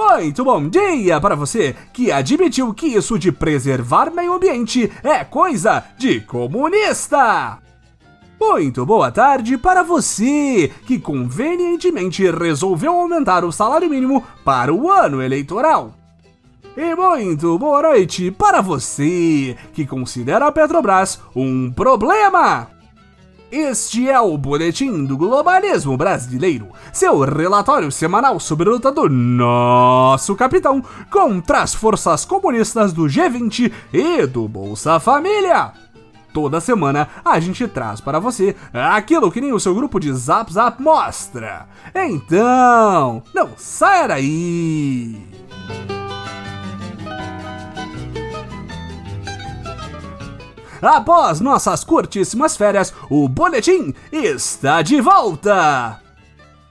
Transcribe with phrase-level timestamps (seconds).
[0.00, 5.84] Muito bom dia para você que admitiu que isso de preservar meio ambiente é coisa
[5.98, 7.58] de comunista.
[8.40, 15.20] Muito boa tarde para você que convenientemente resolveu aumentar o salário mínimo para o ano
[15.20, 15.92] eleitoral.
[16.74, 22.79] E muito boa noite para você que considera a Petrobras um problema.
[23.50, 30.36] Este é o Boletim do Globalismo Brasileiro, seu relatório semanal sobre a luta do nosso
[30.36, 35.72] capitão contra as forças comunistas do G20 e do Bolsa Família.
[36.32, 40.52] Toda semana a gente traz para você aquilo que nem o seu grupo de Zap
[40.52, 41.66] Zap mostra.
[41.92, 45.29] Então, não saia daí!
[50.82, 56.00] Após nossas curtíssimas férias, o boletim está de volta!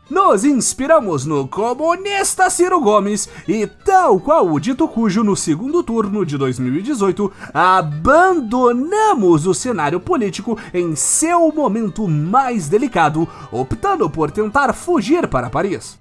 [0.10, 6.26] Nos inspiramos no comunista Ciro Gomes e, tal qual o dito cujo no segundo turno
[6.26, 15.28] de 2018, abandonamos o cenário político em seu momento mais delicado, optando por tentar fugir
[15.28, 16.00] para Paris.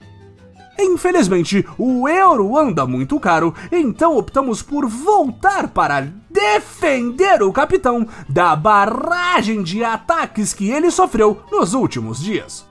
[0.79, 8.55] Infelizmente, o euro anda muito caro, então optamos por voltar para defender o capitão da
[8.55, 12.65] barragem de ataques que ele sofreu nos últimos dias.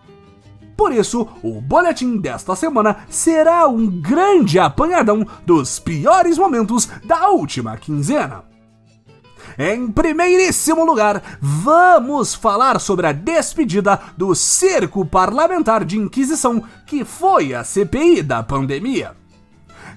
[0.77, 7.75] Por isso, o boletim desta semana será um grande apanhadão dos piores momentos da última
[7.75, 8.45] quinzena.
[9.57, 17.53] Em primeiríssimo lugar, vamos falar sobre a despedida do cerco parlamentar de inquisição que foi
[17.53, 19.15] a CPI da pandemia.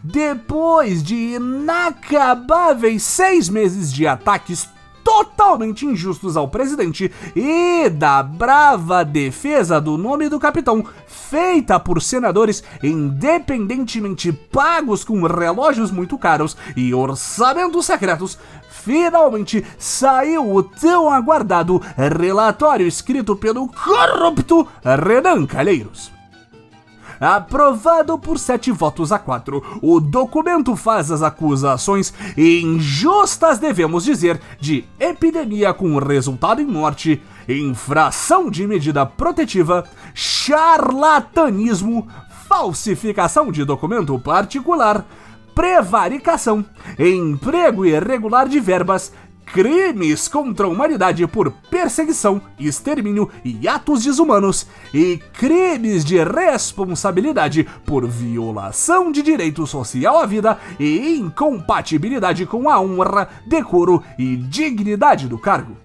[0.02, 4.68] Depois de inacabáveis seis meses de ataques
[5.04, 12.62] totalmente injustos ao presidente e da brava defesa do nome do capitão, feita por senadores
[12.82, 18.38] independentemente pagos com relógios muito caros e orçamentos secretos,
[18.70, 26.19] finalmente saiu o tão aguardado relatório escrito pelo corrupto Renan Calheiros.
[27.20, 34.86] Aprovado por sete votos a quatro, o documento faz as acusações injustas, devemos dizer, de
[34.98, 42.08] epidemia com resultado em morte, infração de medida protetiva, charlatanismo,
[42.48, 45.04] falsificação de documento particular,
[45.54, 46.64] prevaricação,
[46.98, 49.12] emprego irregular de verbas,
[49.52, 58.06] crimes contra a humanidade por perseguição, extermínio e atos desumanos, e crimes de responsabilidade por
[58.06, 65.38] violação de direito social à vida e incompatibilidade com a honra, decoro e dignidade do
[65.38, 65.76] cargo.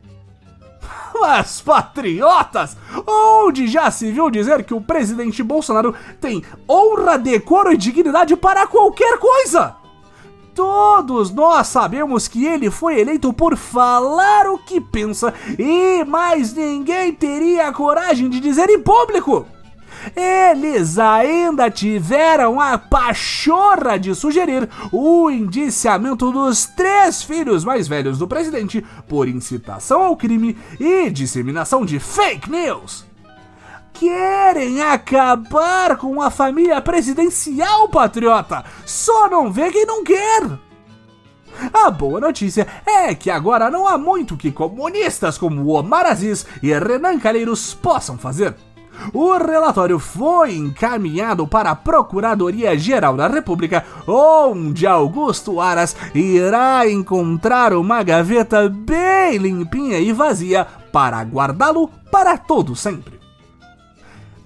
[1.20, 2.78] Mas, patriotas,
[3.08, 8.68] onde já se viu dizer que o presidente Bolsonaro tem honra, decoro e dignidade para
[8.68, 9.85] qualquer coisa?
[10.56, 17.14] Todos nós sabemos que ele foi eleito por falar o que pensa e mais ninguém
[17.14, 19.46] teria a coragem de dizer em público.
[20.16, 28.28] Eles ainda tiveram a pachorra de sugerir o indiciamento dos três filhos mais velhos do
[28.28, 33.06] presidente por incitação ao crime e disseminação de fake news.
[33.96, 38.66] Querem acabar com a família presidencial, patriota!
[38.86, 40.60] Só não vê quem não quer!
[41.74, 46.78] A boa notícia é que agora não há muito que comunistas como Omar Aziz e
[46.78, 48.54] Renan Calheiros possam fazer.
[49.14, 58.04] O relatório foi encaminhado para a Procuradoria-Geral da República, onde Augusto Aras irá encontrar uma
[58.04, 63.25] gaveta bem limpinha e vazia para guardá-lo para todo sempre.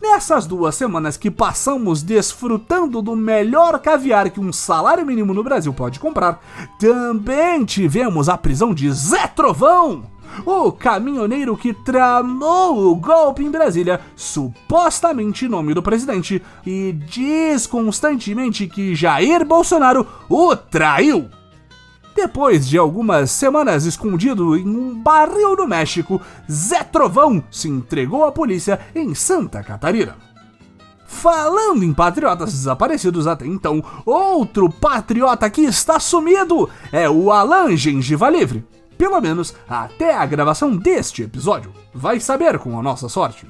[0.01, 5.73] Nessas duas semanas que passamos desfrutando do melhor caviar que um salário mínimo no Brasil
[5.73, 6.41] pode comprar,
[6.79, 10.03] também tivemos a prisão de Zé Trovão
[10.45, 17.67] o caminhoneiro que tramou o golpe em Brasília, supostamente em nome do presidente, e diz
[17.67, 21.29] constantemente que Jair Bolsonaro o traiu.
[22.15, 26.21] Depois de algumas semanas escondido em um barril no México,
[26.51, 30.15] Zé Trovão se entregou à polícia em Santa Catarina.
[31.05, 38.29] Falando em patriotas desaparecidos até então, outro patriota que está sumido é o Alan Gengiva
[38.29, 38.65] Livre
[38.99, 41.73] pelo menos até a gravação deste episódio.
[41.93, 43.47] Vai saber com a nossa sorte.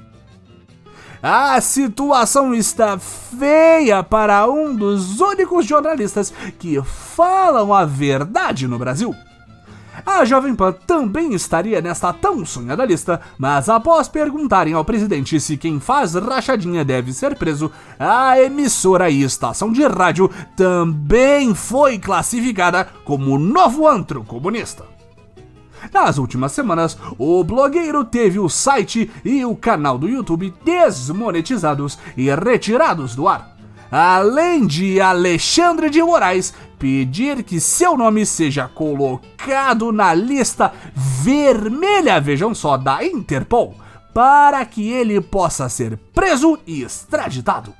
[1.22, 9.14] A situação está feia para um dos únicos jornalistas que falam a verdade no Brasil.
[10.06, 15.58] A Jovem Pan também estaria nesta tão sonhada lista, mas após perguntarem ao presidente se
[15.58, 22.88] quem faz rachadinha deve ser preso, a emissora e estação de rádio também foi classificada
[23.04, 24.99] como novo antro comunista.
[25.92, 32.28] Nas últimas semanas, o blogueiro teve o site e o canal do YouTube desmonetizados e
[32.34, 33.56] retirados do ar.
[33.90, 42.54] Além de Alexandre de Moraes pedir que seu nome seja colocado na lista vermelha, vejam
[42.54, 43.74] só, da Interpol,
[44.14, 47.79] para que ele possa ser preso e extraditado.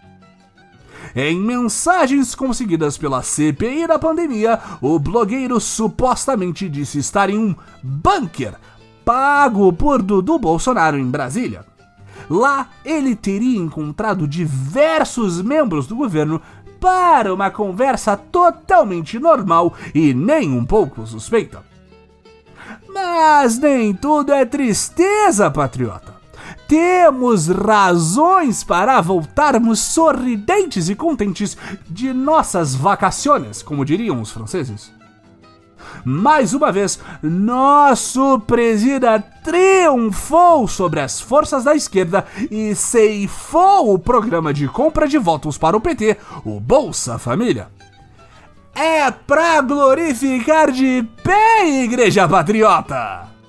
[1.14, 8.54] Em mensagens conseguidas pela CPI da pandemia, o blogueiro supostamente disse estar em um bunker
[9.04, 11.64] pago por Dudu Bolsonaro em Brasília.
[12.28, 16.40] Lá, ele teria encontrado diversos membros do governo
[16.78, 21.64] para uma conversa totalmente normal e nem um pouco suspeita.
[22.88, 26.09] Mas nem tudo é tristeza, patriota
[26.70, 31.56] temos razões para voltarmos sorridentes e contentes
[31.88, 34.92] de nossas vacações, como diriam os franceses.
[36.04, 44.54] Mais uma vez, nosso presida triunfou sobre as forças da esquerda e ceifou o programa
[44.54, 47.66] de compra de votos para o PT, o Bolsa Família.
[48.76, 53.39] É pra glorificar de pé, Igreja Patriota!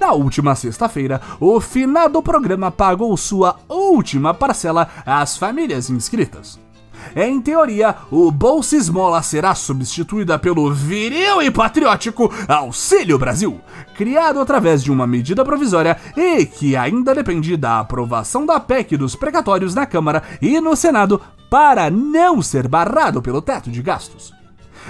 [0.00, 6.58] Na última sexta-feira, o finado programa pagou sua última parcela às famílias inscritas.
[7.16, 13.60] Em teoria, o Bolsa Esmola será substituída pelo viril e patriótico Auxílio Brasil,
[13.96, 19.16] criado através de uma medida provisória e que ainda depende da aprovação da PEC dos
[19.16, 24.41] precatórios na Câmara e no Senado para não ser barrado pelo teto de gastos.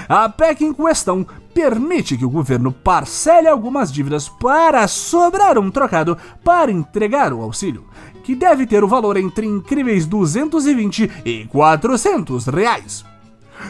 [0.08, 6.16] A PEC em questão permite que o governo parcele algumas dívidas para sobrar um trocado
[6.44, 7.84] para entregar o auxílio,
[8.24, 13.04] que deve ter o valor entre incríveis 220 e 400 reais.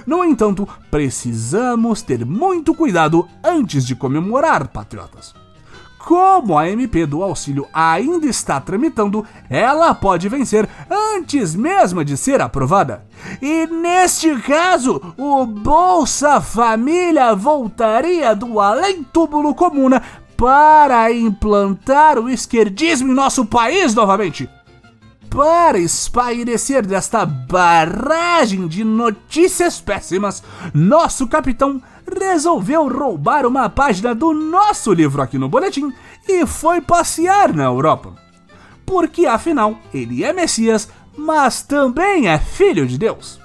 [0.07, 5.42] No entanto, precisamos ter muito cuidado antes de comemorar, patriotas.
[6.05, 12.41] Como a MP do auxílio ainda está tramitando, ela pode vencer antes mesmo de ser
[12.41, 13.05] aprovada.
[13.41, 20.03] E neste caso, o Bolsa Família voltaria do além-túmulo comuna
[20.37, 24.51] para implantar o esquerdismo em nosso país novamente.
[25.35, 30.43] Para espairecer desta barragem de notícias péssimas,
[30.75, 35.91] nosso capitão resolveu roubar uma página do nosso livro aqui no boletim
[36.29, 38.15] e foi passear na Europa.
[38.85, 43.42] Porque afinal, ele é Messias, mas também é filho de Deus.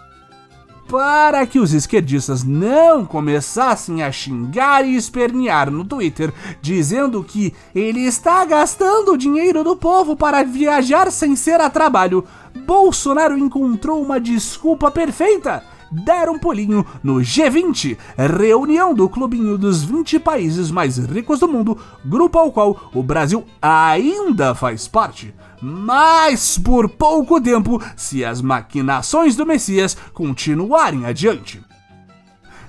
[0.87, 8.01] Para que os esquerdistas não começassem a xingar e espernear no Twitter, dizendo que ele
[8.05, 12.23] está gastando o dinheiro do povo para viajar sem ser a trabalho,
[12.65, 15.61] Bolsonaro encontrou uma desculpa perfeita
[15.91, 21.77] dar um pulinho no G20, reunião do clubinho dos 20 países mais ricos do mundo,
[22.05, 25.33] grupo ao qual o Brasil ainda faz parte.
[25.61, 31.66] Mas por pouco tempo, se as maquinações do Messias continuarem adiante.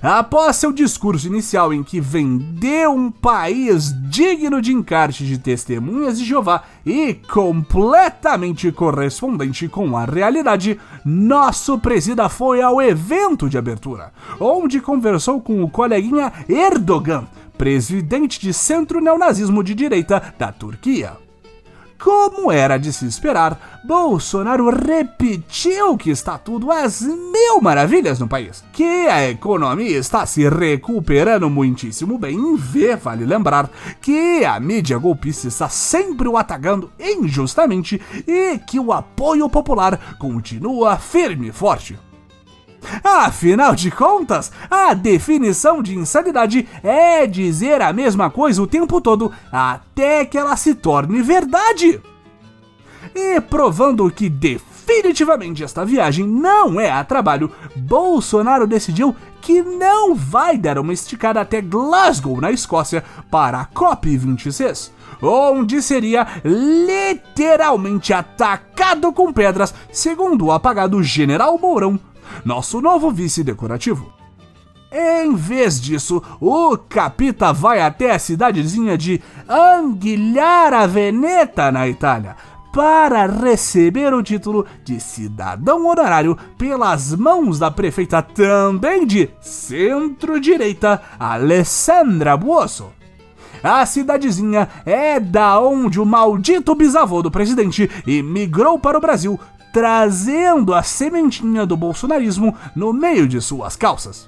[0.01, 6.23] Após seu discurso inicial em que vendeu um país digno de encarte de testemunhas de
[6.23, 14.79] Jeová e completamente correspondente com a realidade, nosso presida foi ao evento de abertura, onde
[14.79, 21.28] conversou com o coleguinha Erdogan, presidente de centro neonazismo de direita da Turquia.
[21.99, 28.63] Como era de se esperar, Bolsonaro repetiu que está tudo às mil maravilhas no país,
[28.71, 35.49] que a economia está se recuperando muitíssimo bem, vê, vale lembrar, que a mídia golpista
[35.49, 42.08] está sempre o atacando injustamente e que o apoio popular continua firme e forte.
[43.03, 49.31] Afinal de contas, a definição de insanidade é dizer a mesma coisa o tempo todo
[49.51, 52.01] até que ela se torne verdade.
[53.15, 60.57] E provando que definitivamente esta viagem não é a trabalho, Bolsonaro decidiu que não vai
[60.57, 69.31] dar uma esticada até Glasgow, na Escócia, para a COP26, onde seria literalmente atacado com
[69.31, 71.99] pedras, segundo o apagado General Mourão
[72.43, 74.13] nosso novo vice decorativo.
[74.91, 82.35] Em vez disso, o Capita vai até a cidadezinha de Anguilhara Veneta, na Itália,
[82.73, 92.35] para receber o título de cidadão honorário pelas mãos da prefeita também de centro-direita, Alessandra
[92.35, 92.87] Buoso.
[93.61, 99.39] A cidadezinha é da onde o maldito bisavô do presidente imigrou para o Brasil,
[99.71, 104.27] trazendo a sementinha do bolsonarismo no meio de suas calças.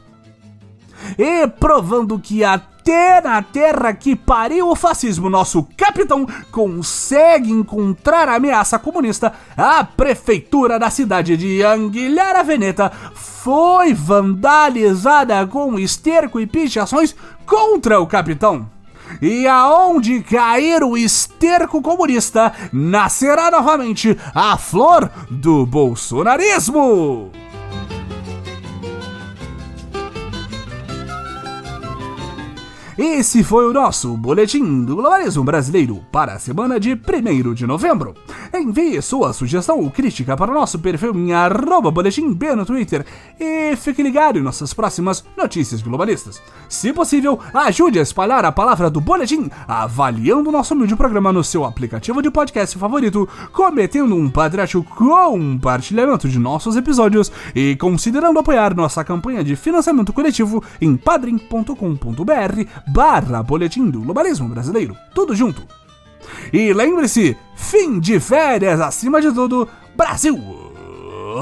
[1.17, 8.35] E provando que até na terra que pariu o fascismo, nosso capitão consegue encontrar a
[8.35, 17.15] ameaça comunista, a prefeitura da cidade de Anguilhara Veneta foi vandalizada com esterco e pichações
[17.45, 18.69] contra o capitão.
[19.21, 27.31] E aonde cair o esterco comunista, nascerá novamente a flor do bolsonarismo!
[32.97, 38.13] Esse foi o nosso Boletim do Globalismo Brasileiro para a semana de 1 de novembro.
[38.53, 43.05] Envie sua sugestão ou crítica para o nosso perfil em arroba boletim B no Twitter
[43.39, 46.41] e fique ligado em nossas próximas notícias globalistas.
[46.67, 51.43] Se possível, ajude a espalhar a palavra do Boletim avaliando o nosso humilde programa no
[51.43, 58.75] seu aplicativo de podcast favorito, cometendo um patriótico compartilhamento de nossos episódios e considerando apoiar
[58.75, 61.73] nossa campanha de financiamento coletivo em padrim.com.br
[62.87, 64.95] barra Boletim do Globalismo Brasileiro.
[65.13, 65.80] Tudo junto.
[66.51, 70.37] E lembre-se, fim de férias acima de tudo, Brasil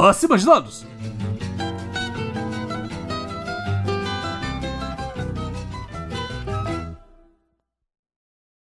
[0.07, 0.88] acima de todos!